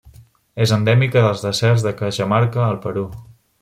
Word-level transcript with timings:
És 0.65 0.73
endèmica 0.77 1.23
dels 1.27 1.45
deserts 1.49 1.87
de 1.89 1.95
Cajamarca 2.03 2.69
al 2.73 2.85
Perú. 2.89 3.09